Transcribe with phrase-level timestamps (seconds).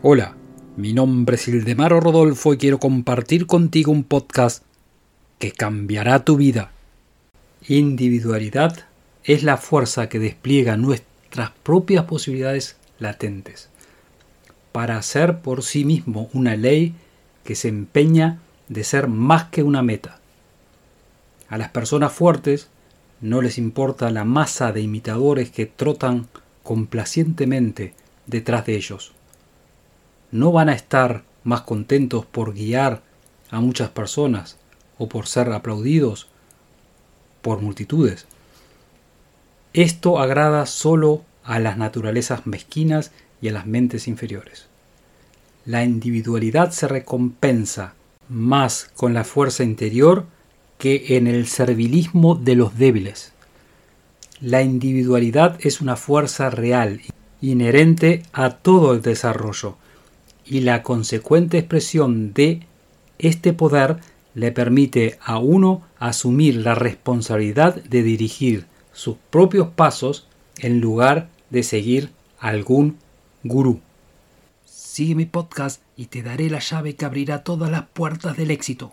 [0.00, 0.36] Hola,
[0.76, 4.62] mi nombre es Ildemaro Rodolfo y quiero compartir contigo un podcast
[5.40, 6.70] que cambiará tu vida.
[7.66, 8.86] Individualidad
[9.24, 13.70] es la fuerza que despliega nuestras propias posibilidades latentes
[14.70, 16.94] para hacer por sí mismo una ley
[17.42, 20.20] que se empeña de ser más que una meta.
[21.48, 22.68] A las personas fuertes
[23.20, 26.28] no les importa la masa de imitadores que trotan
[26.62, 27.94] complacientemente
[28.26, 29.17] detrás de ellos
[30.30, 33.02] no van a estar más contentos por guiar
[33.50, 34.56] a muchas personas
[34.98, 36.28] o por ser aplaudidos
[37.42, 38.26] por multitudes.
[39.72, 44.66] Esto agrada solo a las naturalezas mezquinas y a las mentes inferiores.
[45.64, 47.94] La individualidad se recompensa
[48.28, 50.26] más con la fuerza interior
[50.78, 53.32] que en el servilismo de los débiles.
[54.40, 57.00] La individualidad es una fuerza real,
[57.40, 59.76] inherente a todo el desarrollo,
[60.48, 62.60] y la consecuente expresión de
[63.18, 63.98] este poder
[64.34, 70.26] le permite a uno asumir la responsabilidad de dirigir sus propios pasos
[70.58, 72.96] en lugar de seguir algún
[73.44, 73.80] gurú.
[74.64, 78.92] Sigue mi podcast y te daré la llave que abrirá todas las puertas del éxito.